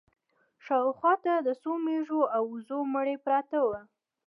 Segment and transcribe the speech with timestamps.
[0.65, 3.79] شا و خوا ته د څو مېږو او وزو مړي پراته وو.